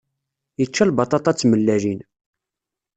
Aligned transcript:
Yečča 0.59 0.83
lbaṭaṭa 0.89 1.31
d 1.33 1.37
tmellalin. 1.37 1.99